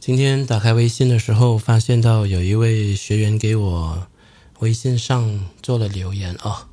[0.00, 4.06] 今天打开微信的时候，发现到有一位学员给我
[4.60, 6.68] 微信上做了留言啊，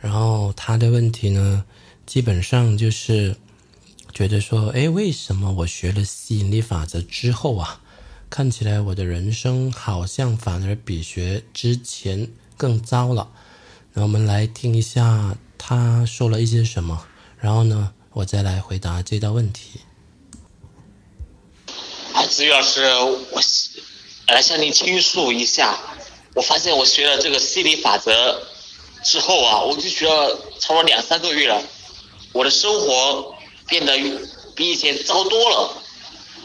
[0.00, 1.64] 然后他的问题呢，
[2.04, 3.36] 基本上就是
[4.12, 7.80] 觉得说，哎，为什么我学了吸引力法则之后啊，
[8.28, 13.30] 看起来我的人生好像反而比学之前更糟了？
[13.92, 17.06] 那我们来听一下他说了一些什么，
[17.38, 19.82] 然后呢，我再来回答这道问题。
[22.26, 22.84] 子宇老师，
[23.30, 23.40] 我
[24.26, 25.78] 来向您倾诉一下。
[26.34, 28.42] 我发现我学了这个心理法则
[29.02, 31.62] 之后啊，我就学了差不多两三个月了，
[32.32, 33.34] 我的生活
[33.66, 33.96] 变得
[34.54, 35.82] 比以前糟多了。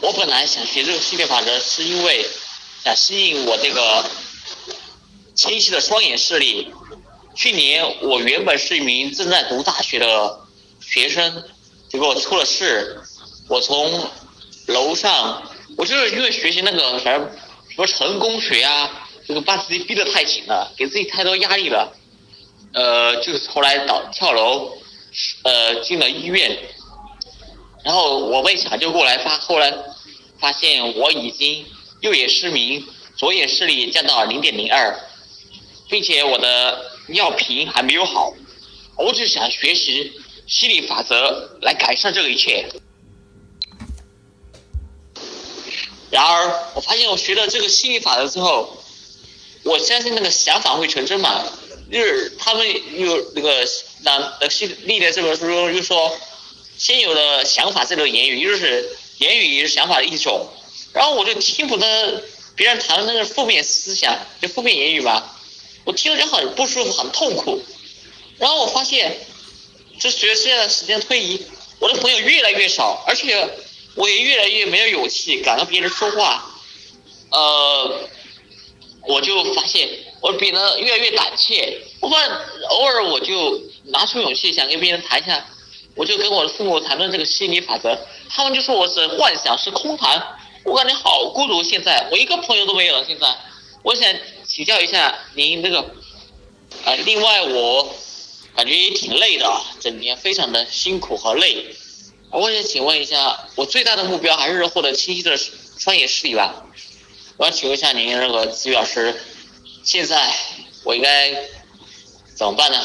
[0.00, 2.26] 我本来想学这个心理法则，是因为
[2.84, 4.04] 想吸引我这个
[5.34, 6.72] 清晰的双眼视力。
[7.34, 10.40] 去年我原本是一名正在读大学的
[10.80, 11.44] 学生，
[11.90, 13.00] 结果出了事，
[13.48, 14.10] 我从
[14.68, 15.42] 楼上。
[15.76, 17.30] 我就是因为学习那个什么
[17.68, 21.92] 什么成功学啊，这个把自己逼得太紧了，给自己太多压力了，
[22.74, 24.72] 呃，就是后来倒跳楼，
[25.44, 26.56] 呃，进了医院，
[27.84, 29.72] 然后我被抢救过来，发后来
[30.38, 31.64] 发现我已经
[32.00, 32.84] 右眼失明，
[33.16, 34.94] 左眼视力降到零点零二，
[35.88, 38.34] 并且我的尿频还没有好，
[38.96, 40.12] 我只想学习
[40.46, 42.68] 心理法则来改善这一切。
[46.12, 48.76] 然而，我发现我学了这个心理法则之后，
[49.62, 51.42] 我相信那个想法会成真嘛。
[51.90, 53.66] 就是他们有那个
[54.02, 56.14] 那那心历的这本书中就说，
[56.76, 60.46] 先有的想法，再有言语，就是言语也是想法的一种。
[60.92, 62.22] 然后我就听不得
[62.56, 65.34] 别人谈的那个负面思想，就负面言语吧，
[65.84, 67.62] 我听了就很不舒服，很痛苦。
[68.36, 69.16] 然后我发现，
[69.98, 71.40] 就随着现在时间推移，
[71.78, 73.48] 我的朋友越来越少，而且。
[73.94, 76.44] 我也越来越没有勇气敢跟别人说话，
[77.30, 78.08] 呃，
[79.06, 79.88] 我就发现
[80.20, 81.82] 我变得越来越胆怯。
[82.00, 82.30] 我发现
[82.70, 85.46] 偶尔我就拿出勇气想跟别人谈一下，
[85.94, 87.98] 我就跟我的父母谈论这个心理法则，
[88.30, 90.38] 他们就说我是幻想，是空谈。
[90.64, 93.04] 我感觉好孤独，现在我一个朋友都没有了。
[93.04, 93.36] 现在，
[93.82, 94.14] 我想
[94.46, 95.94] 请教一下您这个，
[96.84, 97.94] 呃，另外我
[98.54, 101.66] 感觉也挺累的，整天非常的辛苦和累。
[102.32, 106.64] 我想请问一下，我最大的目标还是获得清晰的双眼视力吧？
[107.36, 109.14] 我想请问一下您，那个子宇老师，
[109.84, 110.32] 现在
[110.82, 111.30] 我应该
[112.34, 112.78] 怎么办呢？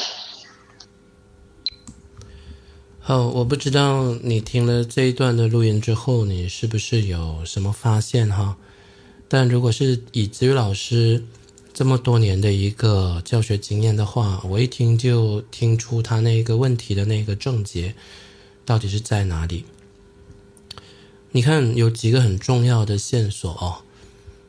[2.99, 8.57] 好，我不知道你听了这一段的录音之后，你是不是有什么发现哈？
[9.29, 11.23] 但如果是以子宇老师
[11.73, 17.95] 这么多年的一个教学经验的话，我一听就听出他那个问题的那个症结。
[18.67, 19.63] 到底是在哪里？
[21.31, 23.83] 你看，有几个很重要的线索哦。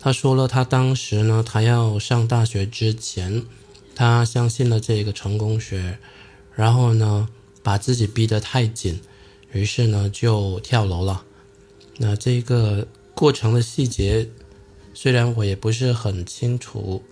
[0.01, 3.45] 他说了，他当时呢，他要上大学之前，
[3.95, 6.01] 他相信了这个成功学，
[6.57, 7.29] 然后呢，
[7.63, 9.01] 把自己逼得太紧，
[9.53, 11.25] 于是呢，就跳楼了。
[11.99, 14.29] 那这个过程的细节，
[14.95, 17.05] 虽然我也不是很清楚，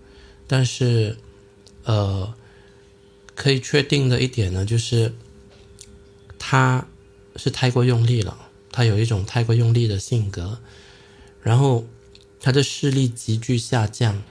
[0.48, 1.16] 但是，
[1.84, 2.34] 呃，
[3.36, 5.14] 可以确定的一点呢，就是
[6.36, 6.84] 他。
[7.36, 8.36] 是太过用力了，
[8.72, 10.58] 他有一种太过用力的性格，
[11.42, 11.86] 然后
[12.40, 14.22] 他的视力急剧下降。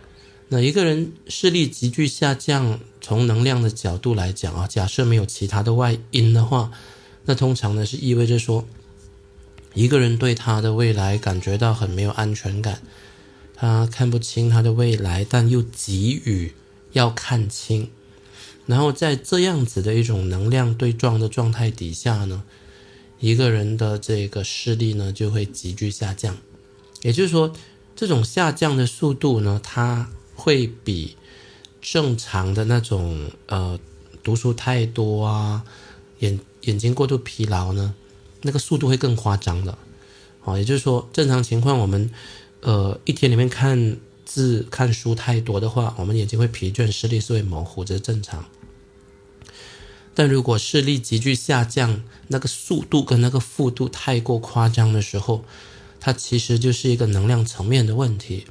[0.49, 6.71] 那一个人视力急剧下降，从能量的角度来讲啊，假设没有其他的外因的话，
[7.25, 8.67] 那通常呢是意味着说，
[9.73, 12.81] 一个人对他的未来感觉到很没有安全感，
[13.55, 16.53] 他看不清他的未来，但又急于
[16.91, 17.89] 要看清。
[18.67, 22.43] 然后在这样子的一种能量对撞的状态底下呢？
[23.25, 26.37] 一个人的这个视力呢，就会急剧下降，
[27.01, 27.51] 也就是说，
[27.95, 31.17] 这种下降的速度呢，它会比
[31.81, 33.79] 正常的那种呃
[34.21, 35.65] 读书太多啊，
[36.19, 37.95] 眼眼睛过度疲劳呢，
[38.43, 39.75] 那个速度会更夸张的。
[40.43, 42.07] 哦，也就是说，正常情况我们
[42.61, 48.45] 呃一天里面看字看书太多的话，我们眼睛会疲倦，视力是会模糊，这是正常。
[50.17, 55.43] 但如果视力急剧下降，那个速度跟那个幅度太过夸张的时候，
[55.99, 58.45] 它其实就是一个能量层面的问题，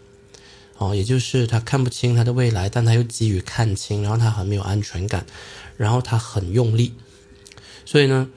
[0.76, 5.24] 哦，也就是他看不清他的未来，但他又急于看清，然后他很没有安全感，
[5.78, 6.92] 然后他很用力，
[7.86, 8.28] 所以呢，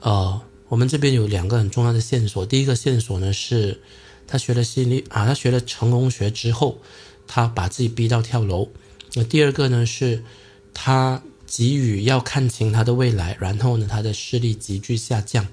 [0.00, 3.80] 呃，我们这边有两个很重要的线索，第一个线索呢是，
[4.28, 6.80] 他学了心理啊，他学了成功学之后，
[7.26, 8.68] 他把自己逼到跳楼，
[9.14, 10.22] 那第二个呢是，
[10.72, 11.20] 他。
[11.48, 15.48] 给予要看清他的未来，然后呢，他的视力急剧下降。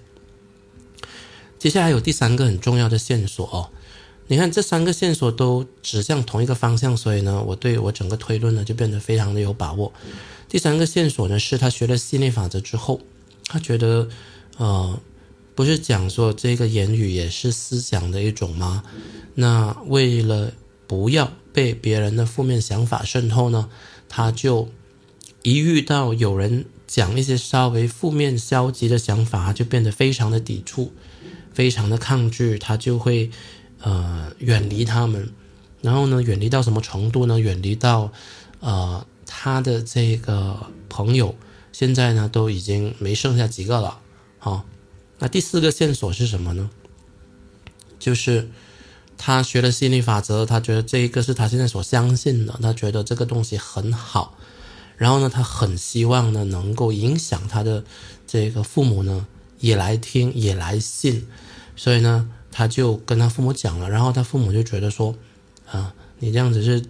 [1.58, 3.72] 接下来有第三个很重要的线索哦，
[4.28, 9.92] 你看这三个线索都指向同一个方向，所以呢，我对我整个推论呢就变得非常的有把握。
[10.48, 13.02] 第三个线索呢是他学了吸引力法则之后，
[13.48, 14.08] 他觉得，
[14.58, 15.00] 呃，
[15.56, 18.84] 不是讲说这个言语也是思想的一种吗？
[19.34, 20.52] 那为了
[20.86, 23.70] 不要被别人的负面想法渗透呢，
[24.08, 24.70] 他就
[25.46, 30.92] 一遇到有人讲一些稍微负面消极的想法，就变得非常的抵触，
[31.54, 33.32] 非常的抗拒，他就会。
[33.82, 35.30] 呃，远离他们，
[35.82, 37.40] 然后呢，远离到什么程度呢？
[37.40, 38.12] 远离到，
[38.62, 40.58] 呃，他的这个
[40.90, 41.36] 朋友
[41.72, 44.00] 现在呢都已经没剩下几个了。
[44.40, 44.66] 好，
[45.20, 46.72] 那第四个线索是什么呢？
[48.00, 48.50] 就是
[49.20, 54.36] 他学了心理法则，他觉得这一个是他现在所相信的，他觉得这个东西很好，
[54.98, 57.84] 然后呢，他很希望呢能够影响他的
[58.26, 59.28] 这个父母呢
[59.60, 61.28] 也来听，也来信，
[61.76, 62.30] 所以呢。
[62.58, 65.14] 他就跟他父母讲了，然后他父母就觉得说，
[65.70, 66.86] 啊，你这样子是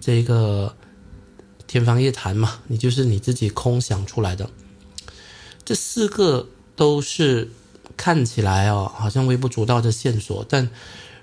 [0.00, 0.74] 这个
[1.66, 4.48] 天方夜谭嘛，你就是你自己空想出来的。
[5.66, 7.50] 这四个都是
[7.94, 10.70] 看起来哦，好像微不足道的线索，但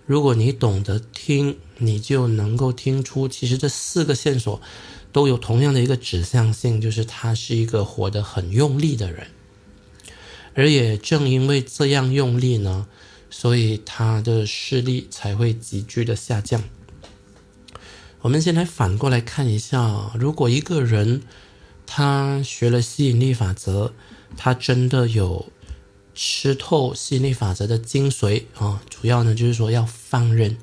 [0.05, 4.61] 如果你懂得听，你就能够听出，其实这四个线索
[5.11, 9.27] 都有同样的一个指向性，就是他是一个活得很用力的人，
[10.53, 12.87] 而也正因为这样用力呢。
[13.31, 16.63] 所以他的视力才会急剧的下降。
[18.21, 21.21] 我们先来反过来看一下，如果一个人
[21.85, 23.93] 他学了吸引力法则，
[24.35, 25.51] 他真的有
[26.15, 30.57] 吃透吸引力法则的精髓啊，主要呢就是说要放任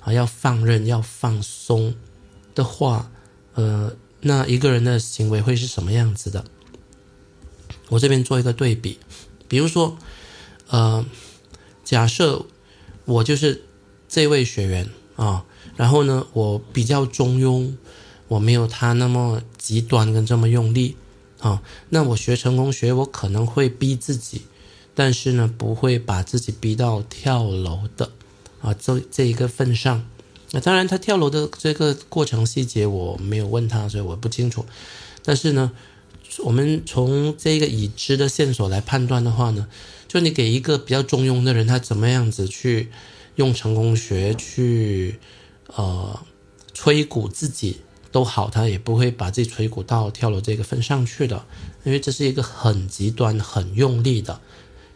[0.00, 1.94] 啊，要放任，要放松
[2.54, 3.12] 的话，
[3.58, 6.44] 呃，那一个人的行为会是什么样子的？
[7.88, 9.00] 我这边做一个对比，
[9.48, 9.98] 比如说，
[10.68, 11.04] 呃。
[11.82, 12.44] 假设
[13.06, 13.64] 我就是
[14.10, 17.72] 这位学员啊，然后呢，我比较中庸，
[18.28, 20.96] 我没有他那么极端跟这么用力
[21.40, 21.62] 啊。
[21.88, 24.42] 那我学成功学，我可能会逼自己，
[24.94, 28.10] 但是呢，不会把自己逼到跳楼的
[28.60, 28.74] 啊。
[28.74, 30.06] 这这一个份上，
[30.52, 34.64] 那当然他跳楼的这个过程细节我没有问他，所以我不清楚。
[35.22, 35.72] 但是呢，
[36.44, 39.68] 我们从这个已知的线索来判断的话呢。
[40.08, 42.88] 就你给一个比较中庸的人，他怎么样子去
[43.36, 45.18] 用成功学去
[45.66, 46.18] 呃
[46.72, 51.44] 吹鼓自己都好，他也不会把自己吹鼓到跳楼这个份上去的，
[51.84, 54.40] 因为这是一个很极端、很用力的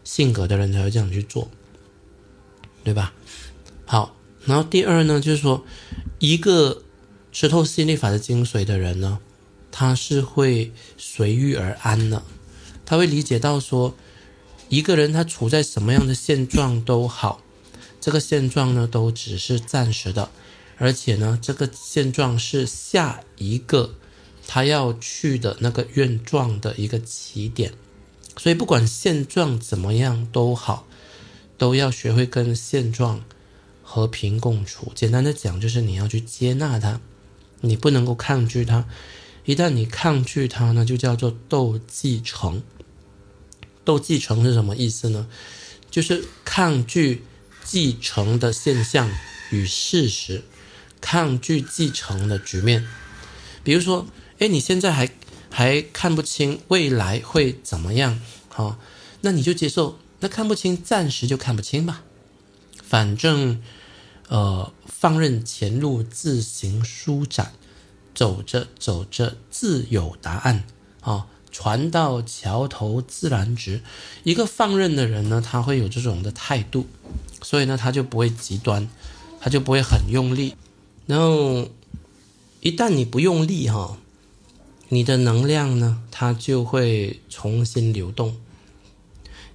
[0.03, 1.47] 性格的人才会这样去做，
[2.83, 3.13] 对吧？
[3.85, 5.65] 好，然后第二呢，就是说
[6.19, 6.83] 一个
[7.33, 9.19] 吃透吸引力法的精髓的人呢，
[9.71, 12.23] 他是会随遇而安的，
[12.85, 13.95] 他会理解到说。
[14.69, 17.43] 一个人他处在什么样的现状都好，
[18.01, 20.31] 这个现状呢都只是暂时的，
[20.79, 23.95] 而且呢这个现状是下一个
[24.47, 27.75] 他要去的那个愿状的一个起点，
[28.39, 30.87] 所以不管现状怎么样都好，
[31.59, 33.23] 都要学会跟现状
[33.93, 34.91] 和平共处。
[34.95, 36.99] 简单的讲就是你要去接纳它，
[37.61, 38.87] 你不能够抗拒它，
[39.45, 42.63] 一旦你抗拒它呢，就叫做斗继承。
[43.85, 45.29] 斗继承是什么意思呢？
[45.91, 47.23] 就是抗拒
[47.63, 49.11] 继承的现象
[49.51, 50.43] 与事实，
[51.03, 52.89] 抗拒继承的局面。
[53.63, 54.07] 比如说，
[54.39, 55.11] 哎，你现在还
[55.51, 58.79] 还看不清未来会怎么样，好，
[59.21, 62.03] 那你就接受，那看不清，暂时就看不清吧。
[62.83, 63.63] 反正，
[64.33, 67.53] 呃，放任前路自行舒展，
[68.15, 70.65] 走着走着自有答案，
[71.03, 71.27] 啊。
[71.51, 73.83] 船到桥头自然直，
[74.25, 76.87] 一个放任的人呢，他会有这种的态度，
[77.43, 78.89] 所以呢，他就不会极端，
[79.39, 80.57] 他就不会很用力。
[81.05, 81.69] 然后，
[82.61, 83.99] 一旦你不用力哈，
[84.89, 88.35] 你的能量呢，它就会重新流动。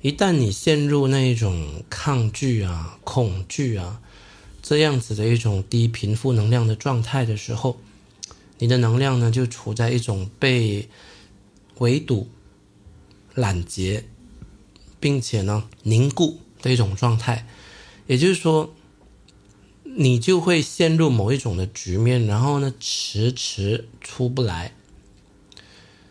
[0.03, 4.01] 一旦你陷入那一种抗拒啊、恐惧啊
[4.67, 7.79] 这样子的一种低频负能量的状态的时候，
[8.57, 10.89] 你的能量呢，就处在一种被。
[11.79, 12.27] 围堵、
[13.36, 14.05] 拦截，
[15.00, 17.45] 并且呢凝固的一种状态，
[18.07, 18.74] 也就是说，
[19.83, 24.74] 你就会陷入某一种的局面，然后呢迟迟出不来。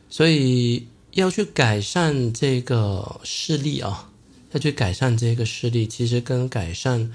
[0.08, 4.12] 所以要去改善这个视力啊，
[4.52, 7.12] 要去改善这个视力，其实跟改善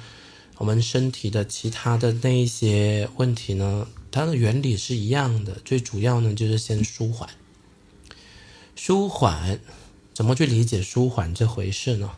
[0.62, 5.56] 我们身体的其他的那一些问题呢，它的原理是一样的。
[5.66, 7.28] 最主要呢就是先舒缓。
[8.76, 9.60] 舒缓，
[10.14, 12.12] 怎么去理解舒缓这回事呢？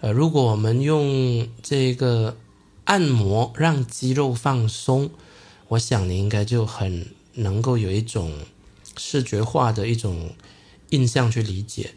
[0.00, 2.36] 呃，如果我们用这个
[2.82, 5.10] 按摩让肌肉放松，
[5.68, 8.32] 我想你应该就很能够有一种
[8.96, 10.34] 视觉化的一种
[10.90, 11.94] 印象去理解。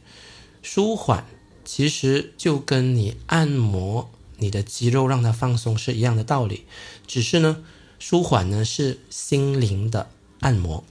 [0.61, 1.25] 舒缓
[1.65, 6.65] 其实就跟你按摩你的肌肉让它放松是一样的道理，
[7.07, 7.63] 只是呢，
[7.97, 10.09] 舒缓呢是心灵的
[10.41, 10.83] 按摩，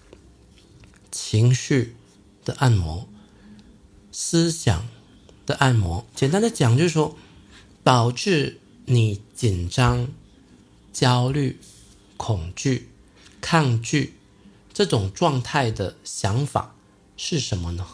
[1.10, 1.94] 情绪
[2.46, 3.06] 的按摩，
[4.10, 4.88] 思想
[5.44, 6.06] 的按摩。
[6.14, 7.14] 简单的讲就是说，
[7.84, 8.56] 导致。
[8.86, 10.08] 你紧张、
[10.92, 11.60] 焦虑、
[12.16, 12.88] 恐惧、
[13.40, 14.14] 抗拒
[14.72, 16.74] 这种状态的想法
[17.16, 17.86] 是什么呢？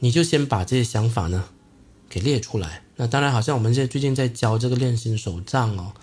[0.00, 1.50] 你就先把这些想法呢
[2.08, 2.82] 给列出来。
[3.00, 5.94] 那当然，好像我们现在最近在教这个练心手账哦。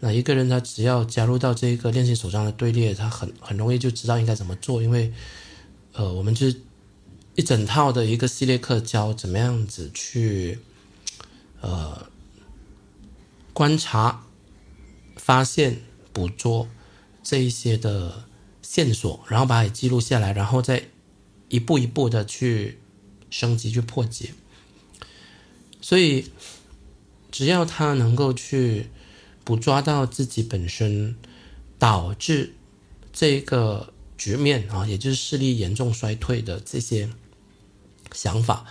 [0.00, 4.82] 那一个人他只要加入到这个练心手账的队列，他很很容易就知道应该怎么做。
[4.82, 5.12] 因为
[5.92, 6.60] 呃，我们就是
[7.36, 10.58] 一整套的一个系列课教怎么样子去
[11.60, 12.10] 呃。
[13.54, 14.24] 观察、
[15.16, 16.66] 发现、捕捉
[17.22, 18.24] 这一些的
[18.62, 20.84] 线索，然后把它记录下来，然后再
[21.50, 22.78] 一步一步的去
[23.28, 24.32] 升级、去破解。
[25.82, 26.30] 所以，
[27.30, 28.86] 只要他能够去
[29.44, 31.14] 捕捉到自己本身
[31.78, 32.54] 导致
[33.12, 37.10] 这个局面啊，也就是视力严重衰退的这些
[38.12, 38.64] 想法。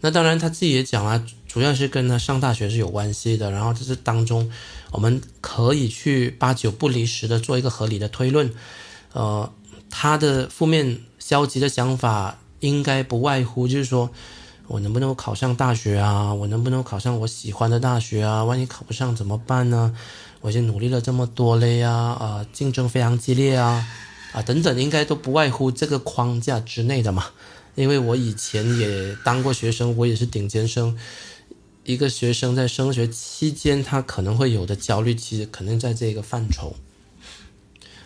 [0.00, 3.50] 那当然，他自己也讲了，主要是跟他上大学是有关系的。
[3.50, 4.52] 然后这是当中，
[4.92, 8.52] 我们可以去八九不离十的做一个合理的推论。
[9.14, 9.52] 呃，
[9.90, 14.12] 他的负面消极的想法应该不外乎就是说，
[14.68, 16.32] 我能不能考上大学啊？
[16.34, 18.44] 我能不能考上我喜欢的大学啊？
[18.44, 19.96] 万一考不上怎么办呢？
[20.42, 23.88] 我已经努力了这么多了呀，啊，竞争非常激烈啊，
[24.32, 27.24] 啊，等等，应该都不外乎这个框架之内的嘛。
[27.76, 30.96] 因为我以前也当过学生，我也是顶尖生。
[31.84, 36.76] 一个学生在升学期间，他可能会有的焦虑，其实可能在这个范畴。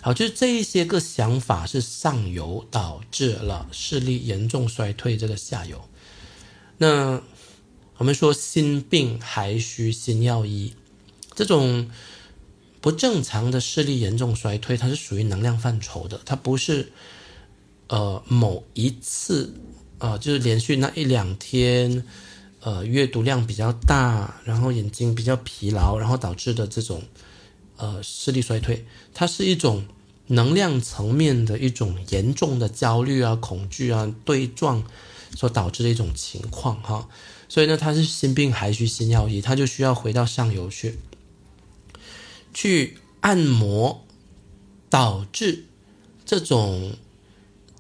[0.01, 5.83] 好，就是这一些个想法是上游导致了视力严重衰退，这个下游。
[6.83, 7.23] 那
[7.99, 10.75] 我们说心病还需心药医，
[11.35, 11.89] 这种
[12.81, 16.93] 不正常的视力严重衰退，它是属于能量范畴的，它不是。
[17.89, 19.53] 呃，某一次，
[19.99, 22.03] 呃，就是连续那一两天，
[22.61, 27.03] 呃，阅读量比较大，然后眼睛比较疲劳，然后导致的这种，
[27.77, 29.85] 呃，视力衰退，它是一种
[30.29, 34.83] 能量层面的一种严重的焦虑啊、恐惧啊对撞
[35.37, 37.09] 所导致的一种情况哈。
[37.49, 40.99] 所以呢，它是心病还需心药医，它就需要回到上游去，
[42.55, 44.05] 去按摩
[44.89, 45.67] 导致
[46.25, 46.97] 这种。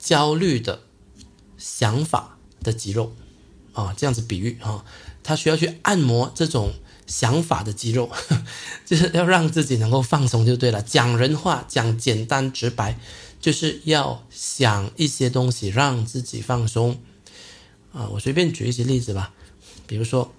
[0.02, 0.82] 焦虑的
[1.56, 3.14] 想法的肌肉
[3.72, 4.84] 啊，这样子比喻啊，
[5.22, 6.74] 他需要去按摩这种
[7.06, 8.10] 想法的肌肉，
[8.84, 10.82] 就是要让自己能够放松就对了。
[10.82, 12.98] 讲人话，讲简单直白，
[13.40, 17.00] 就是要想一些东西让自己放松
[17.92, 18.08] 啊。
[18.12, 19.32] 我随便举一些例子吧，
[19.86, 20.32] 比如说，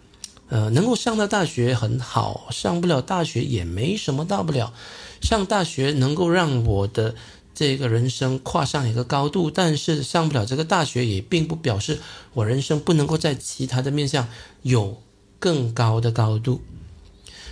[0.50, 4.74] 呃，能够上到大学很好，上不了大学也没什么大不了，
[5.22, 7.16] 上大学能够让我的。
[7.56, 12.00] 这个人生跨上一个高度，但是上不了这个大学，也并不表示
[12.34, 14.28] 我人生不能够在其他的面向
[14.64, 15.04] 有
[15.38, 16.64] 更高的高度。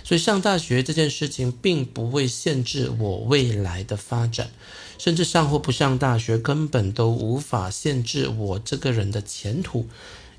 [0.02, 4.50] 所以上大学这件事情并不会限制我未来的发展，
[5.02, 9.88] 甚至上或不上大学根本都无法限制我这个人的前途，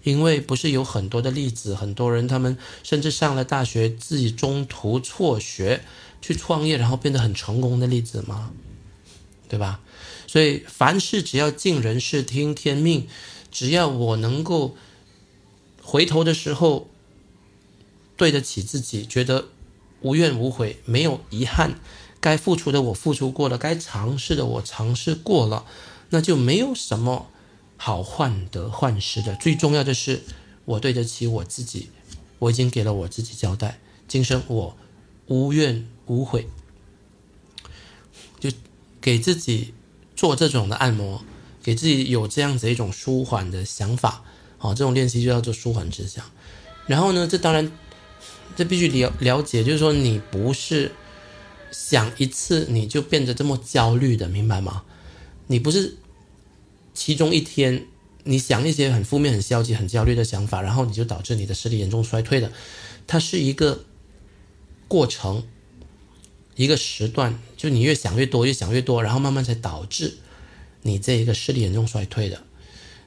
[0.04, 5.84] 因为不是有很多的例子，很多人他们甚至上了大学自己中途辍学
[6.22, 8.54] 去创业，然后变得很成功的例子吗？
[9.50, 9.82] 对吧？
[10.28, 13.10] 所以凡事只要尽人事听天命，
[13.52, 14.78] 只要我能够
[15.82, 16.88] 回头的时候
[18.16, 19.50] 对得起自己，觉得
[20.00, 21.82] 无怨无悔，没有遗憾，
[22.24, 25.66] 该付出的我付出过了，该尝试的我尝试过了，
[26.12, 27.28] 那就没有什么
[27.76, 29.36] 好患得患失的。
[29.36, 30.24] 最重要的是，
[30.64, 31.90] 我对得起我自己，
[32.40, 34.78] 我已经给了我自己交代，今生我
[35.28, 36.48] 无怨无悔。
[38.40, 38.50] 就
[39.02, 39.74] 给自己
[40.16, 41.26] 做这种的按摩，
[41.62, 44.24] 给自己有这样子一种舒缓的想法，
[44.58, 46.24] 好，这种练习就叫做舒缓之想。
[46.88, 47.70] 然后呢，这当然，
[48.56, 50.90] 这必须了了解，就是说你不是
[51.74, 54.84] 想一次你就变得这么焦虑的，明白吗？
[55.48, 55.98] 你不是
[56.94, 57.86] 其中一天
[58.24, 62.54] 你想一些很负面、很消极、很焦虑的想法，然后你就导致你的视力严重衰退的，
[63.06, 63.84] 它是一个
[64.88, 65.44] 过程。
[66.56, 70.18] 一个时段，就你越想越多，越想越多，然后慢慢才导致
[70.84, 72.44] 你这一个视力严重衰退的。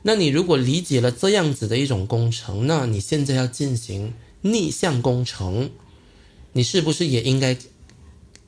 [0.02, 5.70] 那你如果理解了这样子的一种工程，那你现在要进行逆向工程，
[6.54, 7.56] 你是不是也应该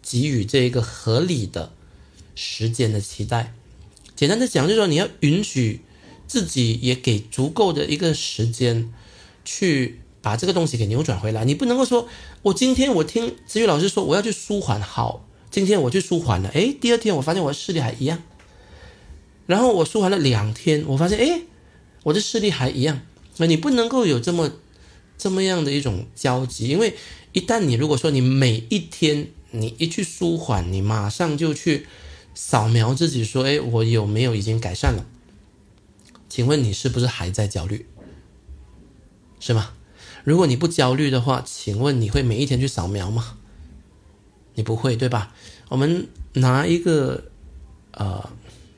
[0.09, 1.71] 给予这一个合理的
[2.35, 3.53] 时间的期待。
[4.17, 5.83] 简单的讲，就是说你要允许
[6.27, 8.91] 自己也给足够的一个时间，
[9.45, 11.45] 去把这个东西给扭转回来。
[11.45, 12.09] 你不能够说，
[12.41, 18.23] 我今天我听子宇老师说我要去舒缓，好，今天我去舒缓了，诶，第二天我发现我的视力还一样，
[19.47, 21.43] 然后我舒缓了两天，我发现，诶，
[22.05, 23.03] 我的视力还一样。
[23.37, 24.51] 那你不能够有这么
[25.17, 26.97] 这么样的一种交集，因为
[27.33, 31.87] 一旦你如果说你每一天你一去舒缓，你马上就去。
[32.35, 35.05] 扫描自己说：“哎，我有没有已经改善了？
[36.29, 37.85] 请问你是不是还在焦虑？
[39.41, 39.73] 是吗？
[40.23, 43.39] 如果你不焦虑的话，请问你会每一天去扫描吗？
[44.55, 45.35] 你不会，对吧？
[45.69, 47.25] 我们拿一个
[47.91, 48.31] 呃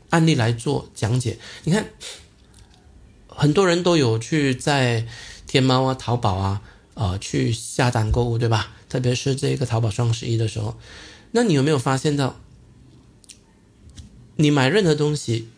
[0.09, 1.39] 案例来做讲解。
[1.65, 1.91] 你看，
[3.27, 5.07] 很多人都有去在
[5.47, 6.63] 天猫啊、淘宝啊，
[6.95, 8.73] 呃，去下单购物，对吧？
[8.91, 10.77] 特别是这个淘宝双十一的时候，
[11.31, 12.39] 那你有没有发现到？”
[14.37, 15.49] 你买任何东西，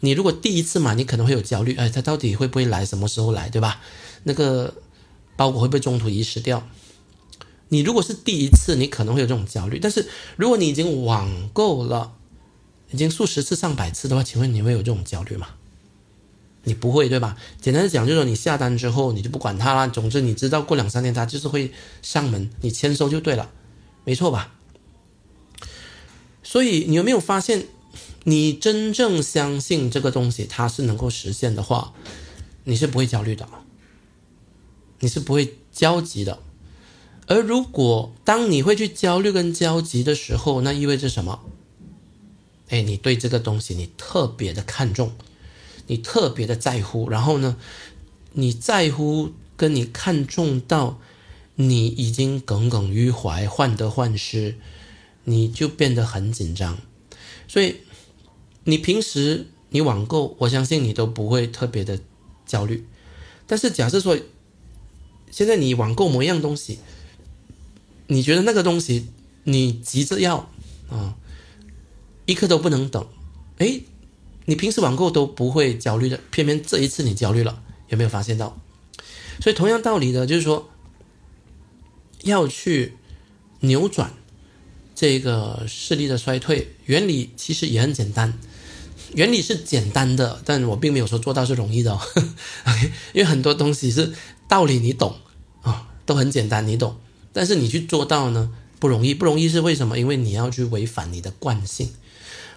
[0.00, 3.80] 你如果第一次买，你可能会有焦虑，哎，它到底会不会来，什么时候来，对吧？
[4.24, 4.74] 那个
[5.36, 6.68] 包裹会不会中途遗失掉？
[7.68, 9.78] 你如果是第一次，你可能会有这种焦虑。
[9.78, 12.12] 但是如果你已经网购了，
[12.90, 15.48] 已经数十次、上百次的话，请问你会有这种焦虑吗？
[16.66, 17.36] 你不会，对吧？
[17.60, 19.88] 简单的讲，就是说你下单之后，你就不管它了。
[19.88, 23.50] 总之，你知道过两三天它就是会上门，你签收就对了，
[24.04, 24.52] 没错吧？
[26.42, 27.66] 所以你有没有发现？
[28.24, 31.92] 你真正相信这个东西它是能够实现的话，
[32.64, 33.48] 你是不会焦虑的，
[34.98, 36.40] 你是不会焦急的。
[37.28, 41.40] 而如果当你会去焦虑跟焦急的时候，那意味着什么？
[42.68, 45.12] 哎，你对这个东西你特别的看重，
[45.86, 47.56] 你特别的在乎，然后呢，
[48.32, 51.00] 你在乎跟你看重到
[51.54, 54.56] 你已经耿耿于怀、患得患失，
[55.24, 56.78] 你就变得很紧张，
[57.48, 57.76] 所以。
[58.68, 62.00] 你平时你网购，我相信你都不会特别的
[62.44, 62.84] 焦虑。
[63.46, 64.18] 但是假设说，
[65.30, 66.80] 现在你网购某一样东西，
[68.08, 69.06] 你觉得那个东西
[69.44, 70.50] 你急着要
[70.90, 71.14] 啊，
[72.24, 73.06] 一刻都不能等。
[73.58, 73.82] 哎，
[74.46, 78.58] 你平时网购都不会焦虑的，偏偏这一次你焦虑了，有没有发现到？
[79.40, 80.70] 所以同样道理的，就是说
[82.22, 82.94] 要去
[83.60, 84.14] 扭转
[84.94, 88.38] 这个视力的衰退，原理其实也很简单。
[89.14, 92.00] 原理是简单的，但我并没有说做到是容易的哦。
[93.12, 94.12] 因为很多东西是
[94.48, 95.16] 道理你懂
[95.62, 96.96] 啊，都很简单你懂，
[97.32, 99.98] 但是你去做到呢不容易，不容易是为什么？
[99.98, 101.90] 因为你要去违反你的惯性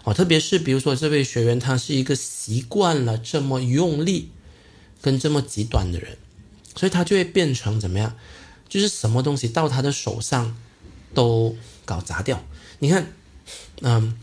[0.03, 4.31] 哦，特别是比如说这位学员他是一个习惯了这么用力
[5.01, 6.17] 跟这么极端的人，
[6.75, 8.15] 所以他就会变成怎么样？
[8.67, 10.55] 就是什么东西到他的手上
[11.13, 12.43] 都搞砸掉。
[12.79, 13.13] 你看，
[13.81, 14.17] 嗯。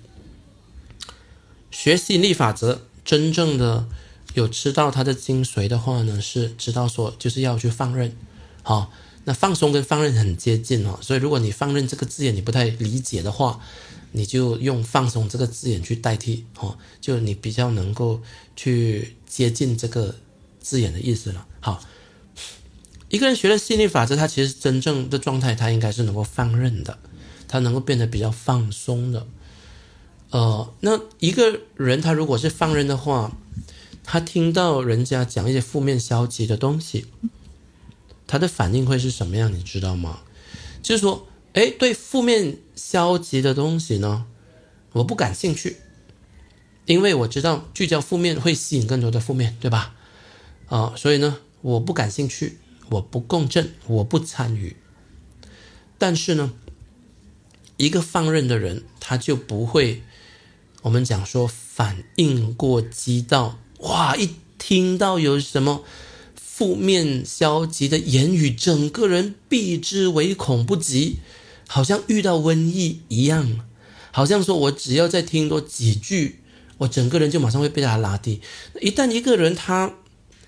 [1.71, 3.87] 学习力法则，真正的
[4.33, 8.17] 有知道它的精髓的话呢，是知道说就是要去放任，
[8.63, 8.91] 好，
[9.25, 13.61] 那放松跟放任很接近哦，所以如果你放任这个字眼你不太理解的话，
[14.17, 18.23] 你就用放松这个字眼去代替，哦，就你比较能够
[18.57, 20.15] 去接近这个
[20.59, 21.47] 字眼的意思了。
[21.61, 21.85] 好，
[23.11, 26.99] 一个人学了吸引力法则，他其实真正的状态，他应该是能够放任的，
[27.47, 29.27] 他能够变得比较放松的。
[30.31, 33.37] 呃，那一个人他如果是放任的话，
[34.03, 37.05] 他听到人家讲一些负面消极的东西，
[38.27, 39.53] 他的反应会是什么样？
[39.53, 40.21] 你知道吗？
[40.83, 44.27] 就是说，哎，对负面消极的东西呢，
[44.93, 45.79] 我不感兴趣，
[46.85, 49.95] 因为我知道聚焦负面会吸引更多的负面，对吧？
[50.69, 52.59] 啊，所以呢，我不感兴趣，
[52.91, 54.77] 我不共振，我不参与。
[55.97, 56.53] 但是呢，
[57.79, 60.03] 一个放任的人，他就不会。
[60.83, 65.83] 我们讲说反应过激到哇，一听到有什么
[66.35, 71.17] 负面消极的言语，整个人避之唯恐不及，
[71.67, 73.61] 好像遇到瘟疫一样，
[74.13, 76.41] 好像说我只要再听多几句，
[76.79, 78.41] 我整个人就马上会被他拉低。
[78.81, 79.95] 一旦一个人他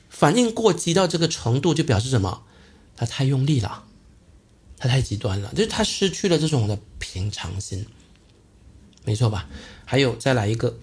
[0.08, 2.44] 反应过激到这个程度，就表示什么？
[2.96, 3.84] 他太用力了，
[4.76, 7.86] 他太极端了，就是他失去了这种的平常心。
[9.04, 9.48] 没错吧？
[9.84, 10.78] 还有再来一个，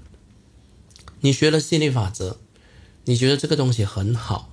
[1.21, 2.37] 你学了吸引力法则，
[3.03, 4.51] 你觉得这个东西很好，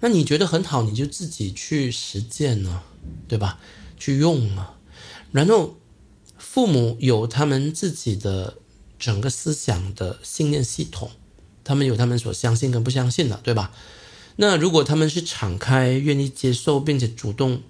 [0.00, 2.82] 那你觉得很好，你就自己去实践呢，
[3.26, 3.58] 对吧？
[3.98, 4.75] 去用啊。
[5.36, 5.76] 然后
[6.38, 8.56] 父母有他们自己的
[8.98, 11.10] 整个思想的信念系统，
[11.62, 13.70] 他们有他们所相信跟不相信的，对吧？
[14.36, 17.60] 那如果他们是敞开、愿意接受并且主动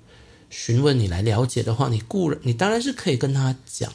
[0.48, 3.92] 询问你来了解的话，你固然你当然是可以跟他讲。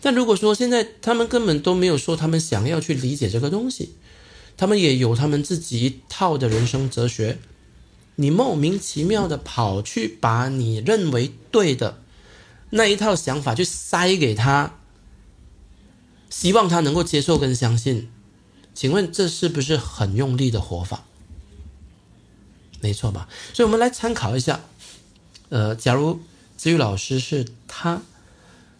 [0.00, 3.94] 但如果说现在他们根本都没有说他们想要去理解这个东西，
[4.56, 7.38] 他们也有他们自己一套的人生哲学，
[8.16, 12.01] 你莫名其妙的跑去把你认为对的
[12.74, 14.78] 那一套想法去塞给他，
[16.28, 18.10] 希望他能够接受跟相信，
[18.74, 21.04] 请问这是不是很用力的活法？
[22.80, 23.28] 没错吧？
[23.52, 24.60] 所以我们来参考一下，
[25.50, 26.20] 呃，假如
[26.56, 28.02] 子宇老师是他，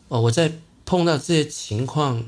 [0.09, 0.53] 哦，我在
[0.85, 2.25] 碰到这些情况。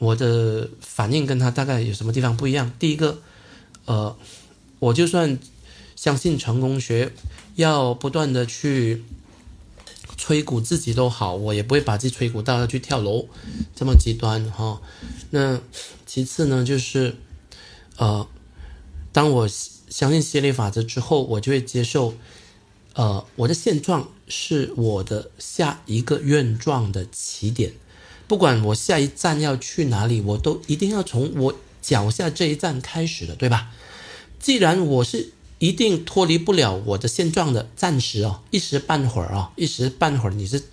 [0.00, 2.72] 我的反应跟他大概有什么地方不一样？
[2.78, 3.20] 第一个，
[3.84, 4.16] 呃，
[4.78, 5.38] 我就算
[5.94, 7.12] 相信成功学，
[7.56, 9.04] 要不断的去
[10.22, 13.26] 吹鼓自己都好，我也不会把自己吹鼓到要去跳楼
[13.74, 14.82] 这么极端哈。
[15.30, 15.58] 那
[16.04, 17.16] 其次呢，就是
[17.96, 18.28] 呃，
[19.12, 22.12] 当我相信吸引力法则之后，我就会接受，
[22.92, 27.72] 呃，我的现状是我的下一个愿状的起点。
[28.28, 33.70] 不管我下一站要去哪里，我都一定要从我脚下这一站开始的，对吧？
[34.38, 40.64] 既然我是一定脱离不了我的现状的，暂时哦，一时半会儿哦，一时半会儿你是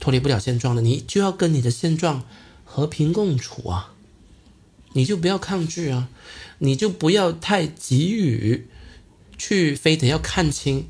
[0.00, 2.24] 脱离不了现状的，你就要跟你的现状
[2.64, 3.92] 和平共处啊！
[4.94, 6.08] 你就不要抗拒啊，
[6.60, 8.66] 你就不要太急于
[9.36, 10.86] 去非得要看清，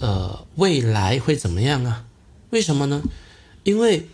[0.00, 2.06] 呃，未来会怎么样啊？
[2.48, 3.02] 为什么呢？
[3.64, 4.08] 因为。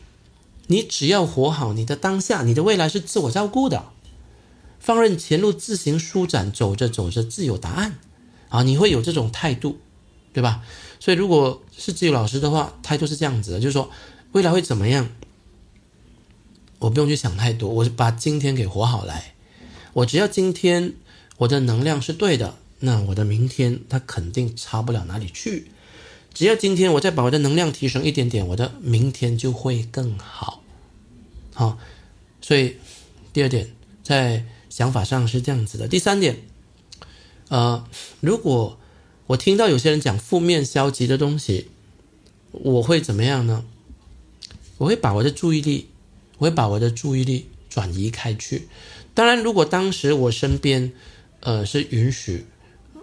[0.66, 3.86] 你只要活好你的当下，你的未来是自我照顾的，
[4.78, 7.98] 放任前路自行舒展，走着走着自有答案，
[8.50, 9.78] 啊，你会有这种态度，
[10.34, 10.62] 对吧？
[11.00, 13.90] 所以如果是自由老师的话，态度是这样子的，就是说
[14.32, 15.08] 未来会怎么样，
[16.78, 19.32] 我不用去想太多，我把今天给活好来，
[19.94, 20.92] 我只要今天
[21.38, 25.70] 我的能量是对的，那我的明天它肯定差不了哪里去。
[26.34, 30.62] 只要今天我再把我的能量提升一点点，我的明天就会更好。
[31.54, 31.78] 好，
[32.40, 32.76] 所以
[33.32, 33.70] 第二点
[34.02, 35.88] 在想法上是这样子的。
[35.88, 36.36] 第三点，
[37.50, 37.84] 呃，
[38.20, 38.78] 如果
[39.26, 41.68] 我听到有些人讲负面消极的东西，
[42.52, 43.64] 我会怎么样呢？
[44.78, 45.88] 我会把我的注意力，
[46.38, 48.68] 我会把我的注意力转移开去。
[49.14, 50.92] 当然，如果当时我身边，
[51.40, 52.46] 呃，是允许。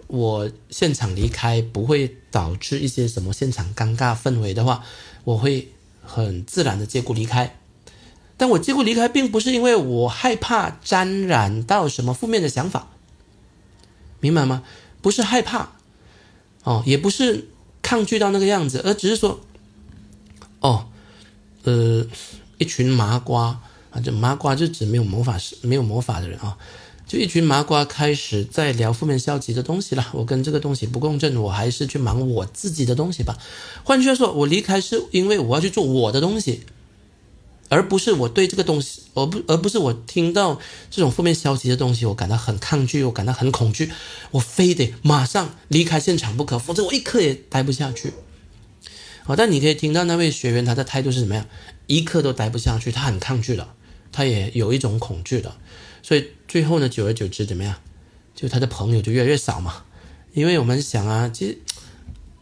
[0.06, 4.82] 我现场离开不会导致一些什么现场尴尬氛围的话，
[5.24, 5.68] 我会
[6.02, 7.58] 很自然的借故离开。
[8.38, 12.88] 但我借故离开，并不是因为我害怕沾染到什么负面的想法，
[14.20, 14.62] 明白吗？
[15.00, 15.70] 不是害怕，
[16.64, 17.48] 哦，也不是
[17.80, 19.40] 抗拒到那个样子，而只是说，
[20.60, 20.86] 哦，
[21.62, 22.04] 呃，
[22.58, 26.58] 一群麻瓜啊，这麻瓜就指没有魔法师、没有魔法的人啊。
[27.06, 33.38] 就一群麻瓜开始在聊负面消极的东西了，我跟这个东西不共振，我还是去忙我自己的东西吧。
[33.82, 36.64] 换句话说，我离开是因为我要去做我的东西，
[37.68, 40.58] 而不是我对这个东西，而不而不是我听到
[40.90, 43.90] 这种负面消极的东西，我感到很抗拒，我感到很恐惧，
[44.30, 48.12] 我非得马上离开现场不可，否则我一刻也待不下去。
[49.24, 51.46] 好，但你可以听到那位学员他的态度是怎么样，
[51.86, 53.68] 一刻都待不下去，他很抗拒的，
[54.10, 55.54] 他也有一种恐惧的。
[56.02, 57.76] 所以最后呢，久而久之怎么样？
[58.34, 59.84] 就他的朋友就越来越少嘛。
[60.32, 61.58] 因为我们想啊，其实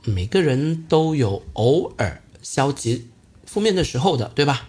[0.04, 3.08] 每个人都有偶尔消极、
[3.44, 4.68] 负面的时候的，对吧？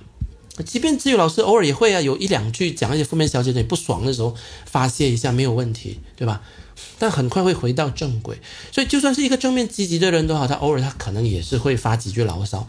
[0.63, 6.41] 即便自由老师偶尔也会啊，有一两句讲一些负面消息的不爽的时候发泄一下没有问题，对吧？
[6.99, 8.39] 但很快会回到正轨。
[8.71, 12.67] 所以就算是一个正面积极的人都好，他偶尔他可能也是会发几句牢骚。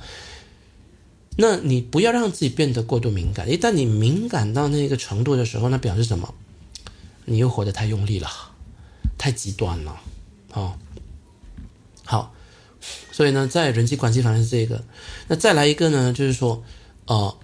[1.36, 6.34] 那你不要让自己变得过度敏感，一旦你敏感到那个程度的时候，那表示什么？
[7.26, 8.28] 你又活得太用力了，
[9.18, 10.00] 太极端了，
[10.54, 10.78] 哦，
[12.04, 12.34] 好，
[13.12, 14.82] 所以呢，在人际关系方面是这个，
[15.28, 16.64] 那再来一个呢，就是说，
[17.04, 17.36] 呃，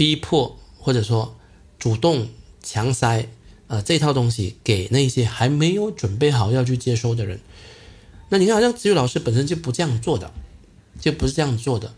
[0.00, 1.36] 逼迫或者说
[1.78, 2.28] 主动
[2.62, 3.28] 强塞，
[3.66, 7.38] 呃，这套东西给那些还没有准备好要去接收的人，
[8.30, 10.32] 那你看，好像子宇老师本身就不这样做的，
[10.98, 11.94] 就不是这样做的。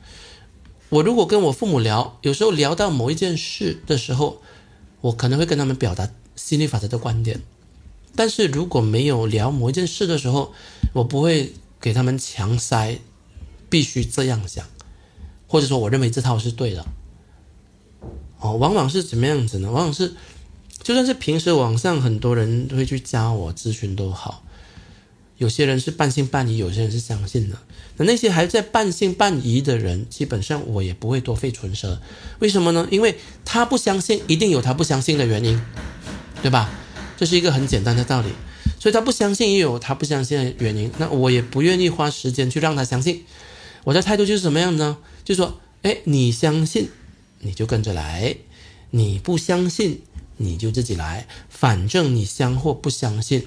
[0.88, 4.42] 我如果跟我父母聊，有时候聊到某一件事的时候，
[5.02, 7.40] 我可能会跟他们表达心理法则的观点。
[8.16, 10.52] 但是如果没有聊某一件事的时候，
[10.92, 12.98] 我不会给他们强塞
[13.70, 14.66] 必须这样想，
[15.46, 16.84] 或者说我认为这套是对的。
[18.42, 19.70] 哦，往往是怎么样子呢？
[19.70, 20.12] 往往是
[20.82, 24.44] 就算是平时网上很多人会去加我咨询都好。
[25.38, 27.56] 有些人是半信半疑，有些人是相信的。
[27.96, 32.00] 那那些还在半信半疑的人，基本上我也不会多费唇舌。
[32.40, 32.86] 为什么呢？
[32.90, 35.60] 因为他不相信，一定有他不相信的原因，
[36.42, 36.70] 对吧？
[37.16, 38.28] 这是一个很简单的道理。
[38.78, 40.90] 所以他不相信，也有他不相信的原因。
[40.98, 43.24] 那我也不愿意花时间去让他相信。
[43.84, 44.98] 我的态度就是什么样呢？
[45.24, 46.88] 就说，哎，你相信
[47.42, 48.36] 你就跟着来，
[48.90, 50.02] 你不相信
[50.38, 53.46] 你就自己来，反正你相或不相信，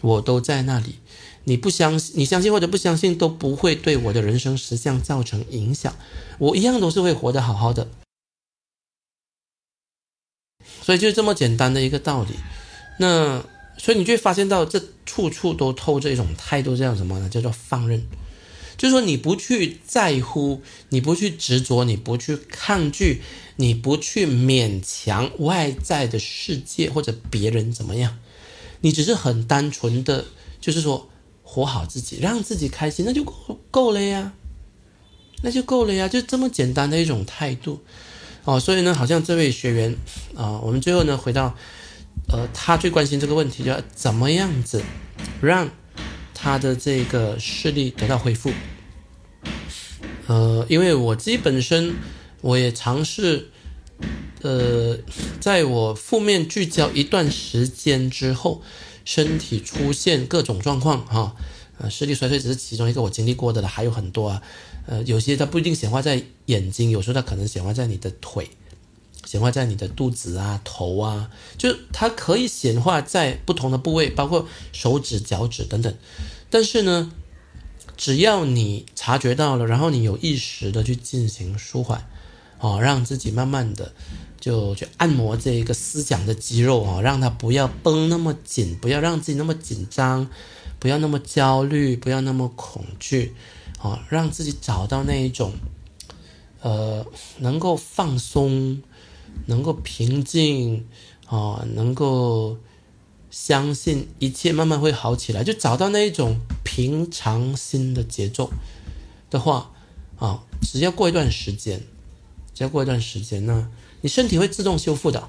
[0.00, 1.00] 我都在那里。
[1.46, 5.94] 你不相信，你相信或者不相信都不会对我的人生实相造成影响，
[6.38, 7.86] 我一样都是会活得好好的。
[10.80, 12.30] 所以就这么简单的一个道理。
[12.98, 13.44] 那
[13.76, 17.28] 所以你就会发现到，这处处都透着一种态度，叫什么呢？
[17.28, 18.06] 叫做放任。
[18.76, 23.22] 就是说，你不去在乎，你不去执着，你不去抗拒，
[23.56, 28.18] 你不去勉强外在的世界或者别人怎么样，
[28.80, 30.26] 你只是很单纯的，
[30.60, 31.10] 就是说。
[31.46, 34.32] 活好自己，让自己开心，那就够够了呀，
[35.42, 37.80] 那就够了呀，就这么简单的一种态度
[38.44, 38.58] 哦。
[38.58, 39.94] 所以呢，好像这位学员
[40.34, 41.54] 啊，我们最后呢回到，
[42.28, 44.82] 呃，他最关心这个问题，就要怎么样子
[45.40, 45.70] 让
[46.44, 48.52] 他的这个视力得到恢复。
[50.26, 51.94] 呃，因为我自己本身
[52.42, 53.48] 我也尝试，
[54.42, 54.98] 呃，
[55.40, 58.62] 在我负面聚焦一段时间之后。
[59.06, 61.36] 身体出现各种状况，哈，
[61.76, 64.42] 呃，视力衰退只是其中一个我经历过的了，还有很多啊，
[64.86, 68.48] 呃，有些它不一定显化在眼睛，有时候它可能显化在你的腿，
[69.26, 71.28] 显化在你的肚子啊、头啊，
[71.58, 75.94] 就它可以显化在不同的部位，包括手指、脚趾等等。
[76.54, 77.10] 但是呢，
[77.96, 82.06] 只要你察觉到了，然后你有意识的去进行舒缓，
[82.60, 83.92] 哦，让自己慢慢的。
[84.38, 90.30] 就去按摩这一个思想的肌肉啊，让它不要绷那么紧，不要让自己那么紧张，
[90.78, 93.34] 不要那么焦虑，不要那么恐惧，
[93.80, 95.54] 啊，让自己找到那一种，
[96.60, 97.04] 呃，
[97.38, 98.80] 能够放松，
[99.46, 100.86] 能够平静，
[101.26, 102.56] 啊，能够
[103.34, 108.52] 相信一切慢慢会好起来，就找到那一种平常心的节奏
[109.28, 109.72] 的话，
[110.18, 111.82] 啊，只要过一段时间，
[112.54, 113.72] 只要过一段时间呢。
[114.02, 115.28] 你身体会自动修复的，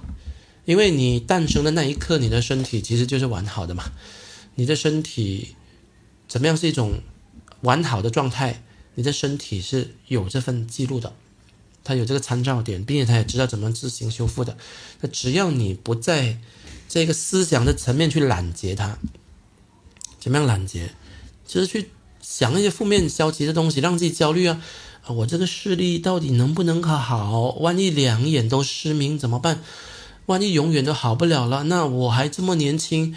[0.65, 3.85] 因为你诞生的那一刻，你的身体其实就是完好的嘛。
[4.53, 5.55] 你的身体
[6.27, 6.99] 怎么样是一种
[7.61, 8.61] 完好的状态？
[8.93, 11.11] 你的身体是有这份记录的，
[11.83, 14.55] 它有这个参照点，并且它也知道怎么自行修复的。
[15.01, 16.37] 那只要你不在
[16.87, 18.97] 这个思想的层面去拦截它，
[20.19, 20.91] 怎么样拦截？
[21.45, 24.61] 就是去想那些负面消极的东西，让自己焦虑啊。
[25.07, 27.51] 我这个视力到底能不能好？
[27.59, 29.61] 万一两眼都失明怎么办？
[30.25, 33.15] 万一永远都好不了了，那我还这么年轻，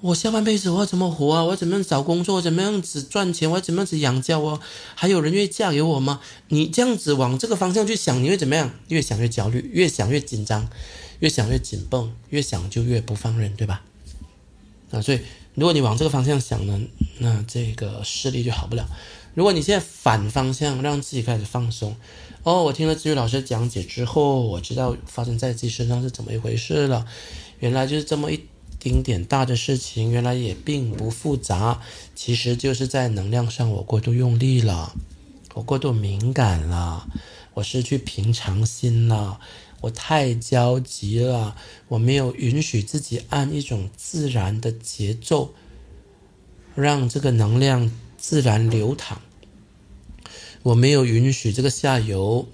[0.00, 1.44] 我下半辈子我要怎么活啊？
[1.44, 2.42] 我要怎么样找工作？
[2.42, 3.48] 怎么样子赚钱？
[3.48, 4.36] 我要怎么样子养家？
[4.36, 4.60] 我
[4.96, 6.20] 还有人愿意嫁给我吗？
[6.48, 8.72] 你这样子往这个方向去想，你会怎么样？
[8.88, 10.68] 越想越焦虑，越想越紧张，
[11.20, 13.82] 越想越紧绷，越想就越不放任，对吧？
[14.90, 15.20] 啊，所以
[15.54, 16.80] 如果你往这个方向想呢，
[17.18, 18.86] 那这个视力就好不了。
[19.34, 21.94] 如果你现在反方向让自己开始放松，
[22.42, 27.06] 哦，我听了志宇老师讲解之后，我知道发生在自己身上是怎么一回事了。
[27.60, 28.40] 原来就是这么一
[28.80, 31.80] 丁点大的事情，原来也并不复杂，
[32.16, 34.96] 其实就是在能量上我过度用力了，
[35.54, 37.06] 我过度敏感了，
[37.54, 39.38] 我失去平常心了，
[39.80, 41.56] 我太焦急了，
[41.88, 45.54] 我没有允许自己按一种自然的节奏，
[46.74, 47.90] 让这个能量。
[48.22, 49.22] 自然流淌，
[50.62, 52.46] 我没有允许这个下游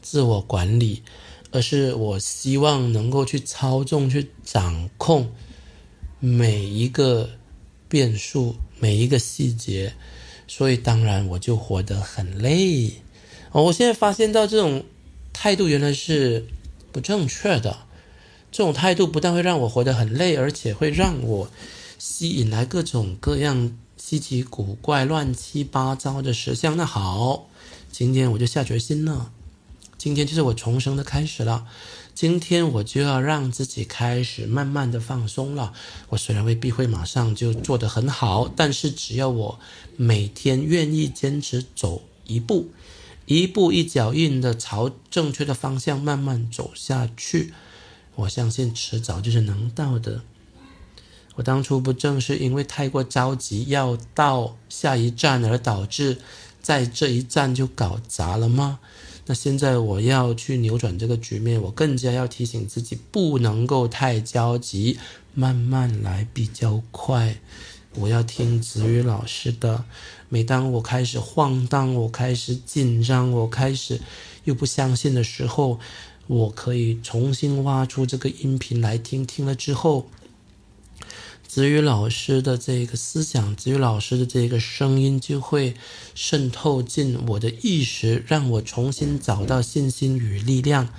[0.00, 1.02] 自我管理，
[1.50, 5.32] 而是我希望能够去操纵、去掌控
[6.20, 7.30] 每一个
[7.88, 9.94] 变数、每一个细节，
[10.46, 12.92] 所以当然我就活得很累。
[13.50, 14.84] 哦，我现在发现到这种
[15.32, 16.46] 态度原来是
[16.92, 17.78] 不正确的，
[18.52, 21.50] 这种态度不但会让我活得很累，而且会让我
[21.98, 23.76] 吸引来各种各样。
[24.02, 27.46] 稀奇古怪、乱七八糟的石像，那好，
[27.92, 29.30] 今天我就下决心了。
[29.98, 31.66] 今天就是我重生的开始了。
[32.14, 35.74] 今天我就要让自己开始慢慢的放松了。
[36.08, 39.60] 我虽然未必会马上就做得很好，但是只要我
[39.96, 42.70] 每天愿意坚持走一步，
[43.38, 47.54] 一步一脚印的朝正确的方向慢慢走下去，
[48.16, 50.22] 我相信迟早就是能到的。
[51.36, 56.18] 我当初不正是因为太过着急要到下一站而导致
[56.60, 58.80] 在这一站就搞砸了吗？
[59.26, 64.98] 那现在我要去扭转这个局面，我更加要提醒自己不能够太焦急，
[65.34, 67.36] 慢慢来比较快。
[67.96, 69.84] 我要听子宇老师的。
[70.28, 74.00] 每当我开始晃荡，我开始紧张，我开始
[74.44, 75.80] 又不相信的时候，
[76.28, 80.06] 我可以重新挖出这个音频来听，听了之后。
[81.48, 85.74] 子宇老师的这个思想，子宇老师的这个声音就会
[86.14, 90.90] 渗透进我的意识，让我重新找到信心与力量。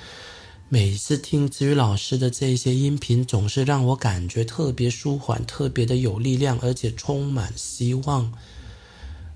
[0.73, 8.31] 每次听子宇老师的这些音频，总是让我感觉特别舒缓，特别的有力量，而且充满希望。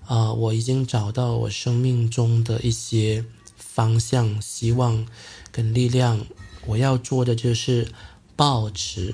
[0.05, 3.25] 啊，我已经找到我生命中的一些
[3.57, 5.05] 方向、希望
[5.51, 6.25] 跟力量。
[6.67, 7.89] 我要做的就是
[8.37, 9.13] 保持。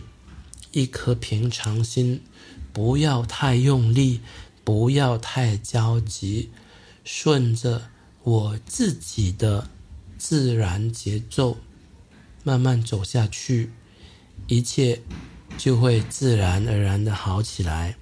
[0.74, 2.22] 一颗平常心，
[2.72, 4.20] 不要太用力，
[4.64, 6.52] 不要太焦急，
[7.04, 7.90] 顺着
[8.22, 9.68] 我自己的
[10.20, 11.58] 自然节奏，
[12.44, 13.72] 慢慢走下去，
[14.48, 15.02] 一切
[15.58, 17.96] 就会自然而然的好起来。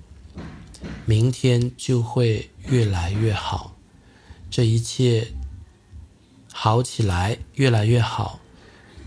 [1.05, 3.75] 明天就会越来越好，
[4.49, 5.33] 这一切
[6.53, 8.39] 好起来，越来越好，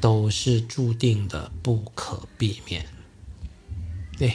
[0.01, 2.87] 都是注定的，不可避免。
[4.18, 4.35] 对，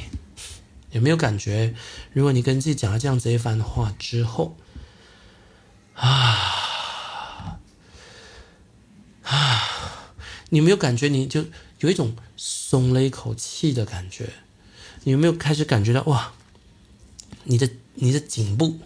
[0.91, 1.75] 有没有感觉？
[2.11, 4.57] 如果你跟自己讲了这样子一番话之后，
[5.93, 7.59] 啊
[9.23, 9.66] 啊，
[10.49, 11.07] 你有没有感觉？
[11.07, 11.45] 你就
[11.79, 14.29] 有一种松了一口气的感觉？
[15.03, 16.33] 你有没有开始感觉到哇？
[17.43, 18.79] 你的你的颈部、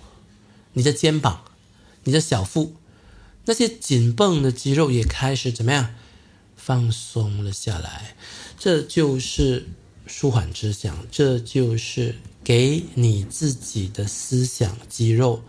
[0.74, 1.43] 你的肩膀、
[2.04, 2.76] 你的小腹
[3.45, 5.95] 那些紧绷的肌肉也开始怎么样
[6.56, 8.15] 放松了下来？
[8.58, 9.67] 这就是。
[10.08, 15.43] 舒缓之想，这就是给你自己的思想肌肉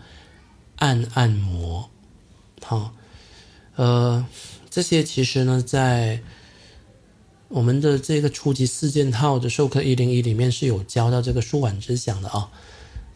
[0.77, 1.89] 按按摩。
[2.61, 2.93] 好，
[3.75, 4.25] 呃，
[4.73, 6.19] 这些其实呢，在
[7.47, 12.49] 我们的这个初级四件套的授课一零一里面是有教到这个舒缓之想的啊。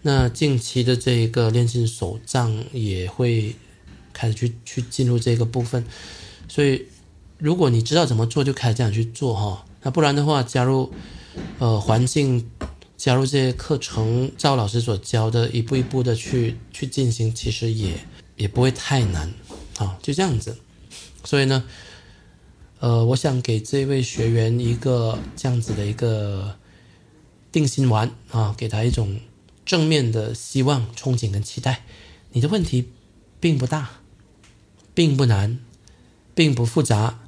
[0.03, 3.55] 那近期的这一个练习手账也会
[4.13, 5.83] 开始去去进入这个部分，
[6.47, 6.85] 所以
[7.39, 9.65] 如果你知道怎么做，就开始这样去做哈。
[9.81, 10.93] 那不然的话，加入。
[11.59, 12.49] 呃，环境
[12.97, 17.93] 加入这些课程，赵老师所教的，一步一步的去去进行，其实也
[18.35, 19.31] 也不会太难，
[19.77, 20.57] 啊，就这样子。
[21.27, 21.65] 所以呢，
[22.79, 26.55] 呃，我想给这位学员一个这样子的一个
[27.51, 29.19] 定心丸啊，给他一种
[29.65, 31.83] 正面的希望、憧憬跟期待。
[32.31, 32.93] 你的问题
[33.41, 33.89] 并不大，
[34.93, 35.59] 并不难，
[36.33, 37.19] 并不复杂。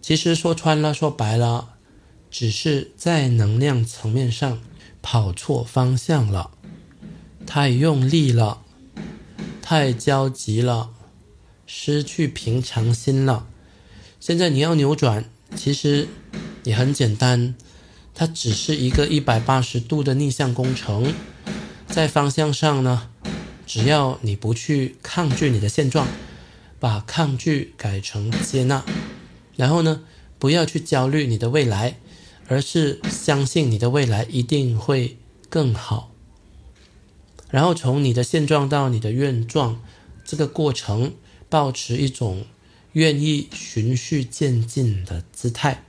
[0.00, 1.74] 其实说穿了，说白了。
[2.28, 4.60] 只是在能量层面上
[5.00, 6.50] 跑错方向了，
[7.46, 8.62] 太用力了，
[9.60, 10.90] 太焦急了，
[11.74, 13.46] 失去平常心了。
[14.20, 15.24] 现在你要扭转，
[15.56, 16.06] 其实
[16.64, 17.54] 也很简单，
[18.14, 21.14] 它只是一个一百八十度的逆向工程。
[21.88, 23.08] 在方向上呢，
[23.66, 26.06] 只要你不去抗拒你的现状，
[26.78, 28.84] 把抗拒改成接纳，
[29.56, 30.02] 然后呢，
[30.38, 31.96] 不要去焦虑你的未来。
[32.48, 35.16] 而是相信你的未来一定会
[35.48, 36.10] 更好，
[37.50, 39.80] 然后从你的现状到你的愿状
[40.22, 41.14] 这个过程，
[41.52, 42.46] 保持一种
[42.92, 45.84] 愿意循序渐进的姿态，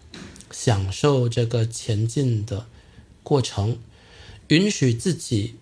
[0.52, 2.65] 享受这个前进的
[3.23, 3.78] 过程，
[4.49, 5.56] 允许自己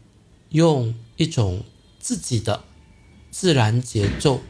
[0.50, 1.64] 用一种
[2.00, 2.64] 自己的
[3.30, 4.42] 自然节奏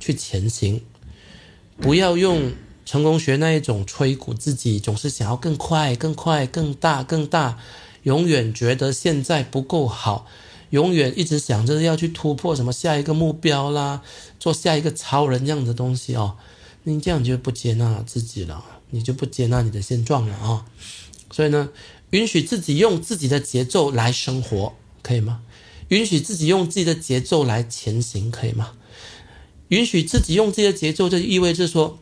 [0.00, 0.82] 去前行，
[1.80, 2.50] 不要用。
[2.84, 7.58] 成功学那一种吹鼓自己，总是想要更快、更快、更大、更大，
[8.04, 10.26] 永远觉得现在不够好，
[10.70, 14.02] 永远一直想着要去突破什么下一个目标啦，
[14.38, 16.36] 做下一个超人这样的东西哦。
[16.84, 20.66] 你这样就不接纳自己了，你就不接纳你的现状了啊。
[21.30, 21.70] 所以呢，
[22.10, 25.42] 允许自己用自己的节奏来生活，可以吗？
[25.88, 28.72] 允许自己用自己的节奏来前行，可以吗？
[29.68, 31.98] 允许自己用自己的节奏，就意味着说。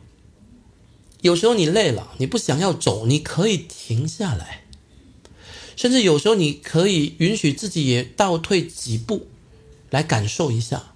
[1.21, 4.61] 有时候你累了，你不想要走，你可以停下来，
[5.77, 9.27] 甚至有时候你可以允许自己也倒退几步，
[9.89, 10.95] 来感受一下，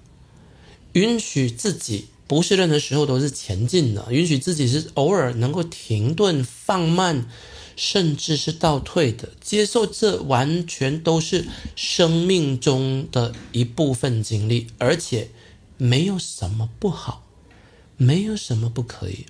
[0.92, 7.30] 允许自己不是任何时候都是前进的，允许自己是偶尔能够停顿、放慢，
[7.76, 15.30] 甚至是倒退的，接受这完全都是生命中的一部分经历，而且
[15.78, 17.28] 没有什么不好，
[17.98, 19.26] 没有什么不可以。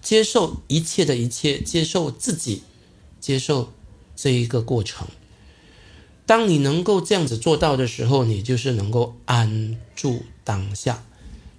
[0.00, 2.62] 接受一切的一切，接受自己，
[3.20, 3.72] 接受
[4.14, 5.06] 这一个过程。
[6.24, 11.02] 当你能够这样子做到的时候，你就是能够安住当下。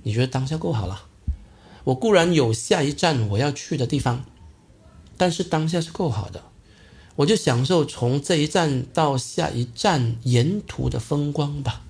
[0.04, 1.04] 你觉得当下够好了？
[1.84, 4.26] 我固然有下一站我要去的地方，
[5.18, 6.44] 但是当下是够好的。
[7.18, 11.84] 我就享受从这一站到下一站沿途的风光吧。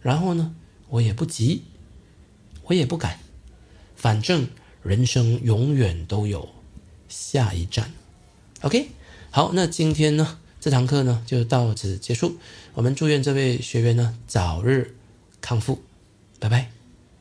[0.00, 0.54] 然后呢，
[0.88, 1.62] 我也不急，
[2.64, 3.18] 我也不赶，
[3.94, 4.48] 反正。
[4.82, 6.48] 人生永远都有
[7.06, 7.92] 下一站
[8.62, 8.88] ，OK，
[9.32, 12.36] 好，那今天呢这堂课呢就到此结束。
[12.74, 14.96] 我们祝愿这位学员呢早日
[15.40, 15.80] 康复，
[16.40, 16.79] 拜拜。